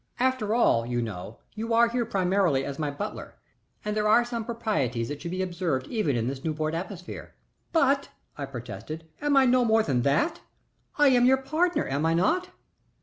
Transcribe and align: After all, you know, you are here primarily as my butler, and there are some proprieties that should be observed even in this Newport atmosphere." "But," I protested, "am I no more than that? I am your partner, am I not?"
After 0.19 0.55
all, 0.55 0.83
you 0.83 0.99
know, 0.99 1.37
you 1.53 1.75
are 1.75 1.87
here 1.87 2.07
primarily 2.07 2.65
as 2.65 2.79
my 2.79 2.89
butler, 2.89 3.35
and 3.85 3.95
there 3.95 4.07
are 4.07 4.25
some 4.25 4.43
proprieties 4.43 5.09
that 5.09 5.21
should 5.21 5.29
be 5.29 5.43
observed 5.43 5.85
even 5.89 6.15
in 6.15 6.25
this 6.25 6.43
Newport 6.43 6.73
atmosphere." 6.73 7.35
"But," 7.71 8.09
I 8.35 8.45
protested, 8.47 9.07
"am 9.21 9.37
I 9.37 9.45
no 9.45 9.63
more 9.63 9.83
than 9.83 10.01
that? 10.01 10.41
I 10.97 11.09
am 11.09 11.25
your 11.25 11.37
partner, 11.37 11.87
am 11.87 12.07
I 12.07 12.15
not?" 12.15 12.49